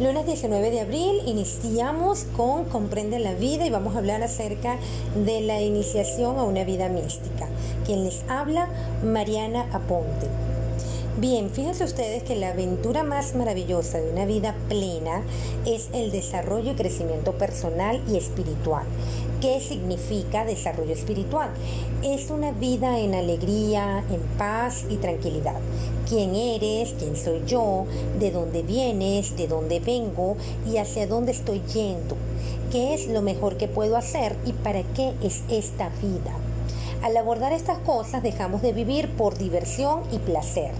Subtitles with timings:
[0.00, 4.78] Lunes 19 de abril iniciamos con Comprende la vida y vamos a hablar acerca
[5.24, 7.48] de la iniciación a una vida mística.
[7.86, 8.68] Quien les habla,
[9.04, 10.26] Mariana Aponte.
[11.20, 15.24] Bien, fíjense ustedes que la aventura más maravillosa de una vida plena
[15.66, 18.86] es el desarrollo y crecimiento personal y espiritual.
[19.40, 21.50] ¿Qué significa desarrollo espiritual?
[22.04, 25.56] Es una vida en alegría, en paz y tranquilidad.
[26.08, 26.94] ¿Quién eres?
[26.96, 27.86] ¿Quién soy yo?
[28.20, 29.36] ¿De dónde vienes?
[29.36, 30.36] ¿De dónde vengo?
[30.70, 32.16] ¿Y hacia dónde estoy yendo?
[32.70, 36.36] ¿Qué es lo mejor que puedo hacer y para qué es esta vida?
[37.02, 40.70] Al abordar estas cosas dejamos de vivir por diversión y placer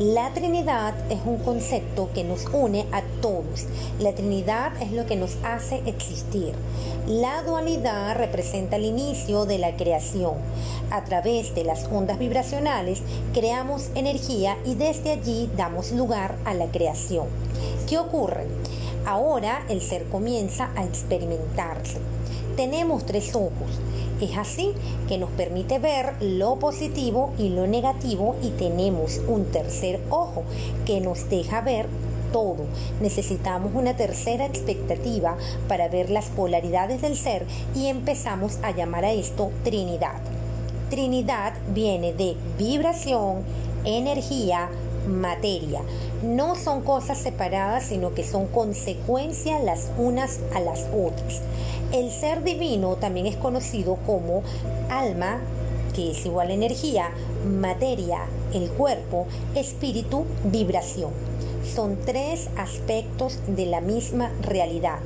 [0.00, 3.66] la Trinidad es un concepto que nos une a todos.
[4.00, 6.52] La Trinidad es lo que nos hace existir.
[7.06, 10.34] La dualidad representa el inicio de la creación.
[10.90, 13.02] A través de las ondas vibracionales
[13.32, 17.28] creamos energía y desde allí damos lugar a la creación.
[17.88, 18.48] ¿Qué ocurre?
[19.06, 21.98] Ahora el ser comienza a experimentarse.
[22.56, 23.80] Tenemos tres ojos
[24.24, 24.72] es así
[25.08, 30.44] que nos permite ver lo positivo y lo negativo y tenemos un tercer ojo
[30.86, 31.86] que nos deja ver
[32.32, 32.64] todo.
[33.00, 35.36] Necesitamos una tercera expectativa
[35.68, 37.44] para ver las polaridades del ser
[37.74, 40.20] y empezamos a llamar a esto Trinidad.
[40.90, 43.42] Trinidad viene de vibración,
[43.84, 44.68] energía,
[45.08, 45.82] materia.
[46.22, 51.40] No son cosas separadas, sino que son consecuencias las unas a las otras.
[51.92, 54.42] El ser divino también es conocido como
[54.90, 55.40] alma,
[55.94, 57.10] que es igual a energía,
[57.46, 61.10] materia, el cuerpo, espíritu, vibración.
[61.74, 64.98] Son tres aspectos de la misma realidad.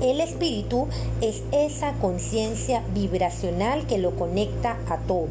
[0.00, 0.86] El espíritu
[1.20, 5.28] es esa conciencia vibracional que lo conecta a todo.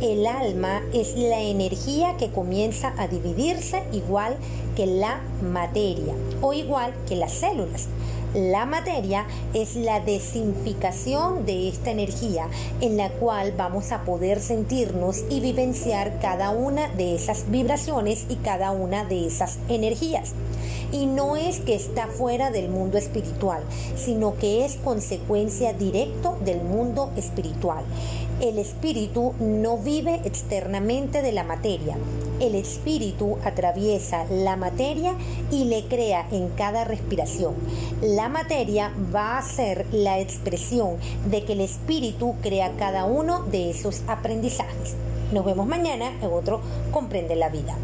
[0.00, 4.36] El alma es la energía que comienza a dividirse igual
[4.76, 7.88] que la materia o igual que las células.
[8.32, 12.46] La materia es la desinficación de esta energía
[12.80, 18.36] en la cual vamos a poder sentirnos y vivenciar cada una de esas vibraciones y
[18.36, 20.32] cada una de esas energías.
[20.92, 23.62] Y no es que está fuera del mundo espiritual,
[23.96, 27.84] sino que es consecuencia directa del mundo espiritual.
[28.40, 31.96] El espíritu no vive externamente de la materia.
[32.38, 35.16] El espíritu atraviesa la materia
[35.50, 37.54] y le crea en cada respiración.
[38.00, 40.98] La materia va a ser la expresión
[41.28, 44.94] de que el espíritu crea cada uno de esos aprendizajes.
[45.32, 46.60] Nos vemos mañana en otro
[46.92, 47.76] Comprende la vida.